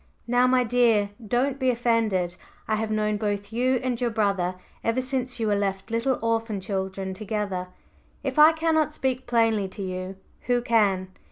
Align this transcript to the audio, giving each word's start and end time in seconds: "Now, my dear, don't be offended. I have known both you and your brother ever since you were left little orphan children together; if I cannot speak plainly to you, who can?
"Now, 0.25 0.47
my 0.47 0.63
dear, 0.63 1.11
don't 1.23 1.59
be 1.59 1.69
offended. 1.69 2.35
I 2.67 2.75
have 2.77 2.89
known 2.89 3.17
both 3.17 3.53
you 3.53 3.75
and 3.83 4.01
your 4.01 4.09
brother 4.09 4.55
ever 4.83 4.99
since 4.99 5.39
you 5.39 5.45
were 5.45 5.55
left 5.55 5.91
little 5.91 6.17
orphan 6.23 6.59
children 6.59 7.13
together; 7.13 7.67
if 8.23 8.39
I 8.39 8.51
cannot 8.51 8.95
speak 8.95 9.27
plainly 9.27 9.67
to 9.67 9.83
you, 9.83 10.15
who 10.47 10.63
can? 10.63 11.09